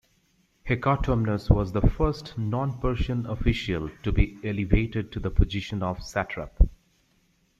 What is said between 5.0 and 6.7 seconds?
to the position of satrap.